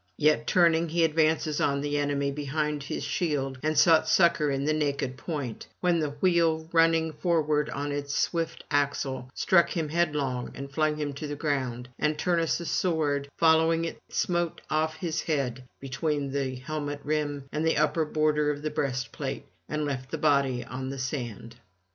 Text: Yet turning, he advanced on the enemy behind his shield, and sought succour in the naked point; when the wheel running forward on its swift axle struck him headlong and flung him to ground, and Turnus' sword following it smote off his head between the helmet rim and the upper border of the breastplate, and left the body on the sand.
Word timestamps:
Yet 0.17 0.47
turning, 0.47 0.89
he 0.89 1.03
advanced 1.03 1.61
on 1.61 1.81
the 1.81 1.99
enemy 1.99 2.31
behind 2.31 2.81
his 2.81 3.03
shield, 3.03 3.59
and 3.61 3.77
sought 3.77 4.09
succour 4.09 4.49
in 4.49 4.65
the 4.65 4.73
naked 4.73 5.15
point; 5.15 5.67
when 5.79 5.99
the 5.99 6.09
wheel 6.09 6.67
running 6.73 7.13
forward 7.13 7.69
on 7.69 7.91
its 7.91 8.15
swift 8.17 8.63
axle 8.71 9.29
struck 9.35 9.69
him 9.69 9.89
headlong 9.89 10.53
and 10.55 10.71
flung 10.71 10.95
him 10.97 11.13
to 11.13 11.35
ground, 11.35 11.87
and 11.99 12.17
Turnus' 12.17 12.71
sword 12.71 13.29
following 13.37 13.85
it 13.85 13.99
smote 14.09 14.61
off 14.71 14.95
his 14.95 15.21
head 15.21 15.65
between 15.79 16.31
the 16.31 16.55
helmet 16.55 17.01
rim 17.03 17.43
and 17.51 17.63
the 17.63 17.77
upper 17.77 18.03
border 18.03 18.49
of 18.49 18.63
the 18.63 18.71
breastplate, 18.71 19.45
and 19.69 19.85
left 19.85 20.09
the 20.09 20.17
body 20.17 20.65
on 20.65 20.89
the 20.89 20.97
sand. 20.97 21.57